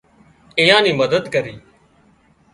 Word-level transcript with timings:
ايئان 0.59 0.81
نِي 0.85 0.91
مدد 1.01 1.23
ڪري 1.33 1.55